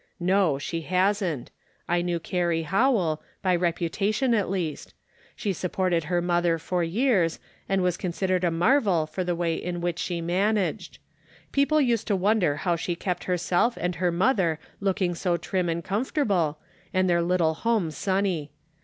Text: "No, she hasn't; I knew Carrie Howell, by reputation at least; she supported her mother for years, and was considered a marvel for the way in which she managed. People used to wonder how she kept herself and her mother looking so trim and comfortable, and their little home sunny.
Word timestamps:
"No, 0.19 0.57
she 0.57 0.81
hasn't; 0.81 1.51
I 1.87 2.01
knew 2.01 2.19
Carrie 2.19 2.63
Howell, 2.63 3.21
by 3.43 3.55
reputation 3.55 4.33
at 4.33 4.49
least; 4.49 4.95
she 5.35 5.53
supported 5.53 6.05
her 6.05 6.23
mother 6.23 6.57
for 6.57 6.83
years, 6.83 7.37
and 7.69 7.83
was 7.83 7.97
considered 7.97 8.43
a 8.43 8.49
marvel 8.49 9.05
for 9.05 9.23
the 9.23 9.35
way 9.35 9.53
in 9.53 9.79
which 9.79 9.99
she 9.99 10.19
managed. 10.19 10.97
People 11.51 11.79
used 11.79 12.07
to 12.07 12.15
wonder 12.15 12.55
how 12.55 12.75
she 12.75 12.95
kept 12.95 13.25
herself 13.25 13.77
and 13.79 13.97
her 13.97 14.11
mother 14.11 14.57
looking 14.79 15.13
so 15.13 15.37
trim 15.37 15.69
and 15.69 15.83
comfortable, 15.83 16.57
and 16.91 17.07
their 17.07 17.21
little 17.21 17.53
home 17.53 17.91
sunny. 17.91 18.49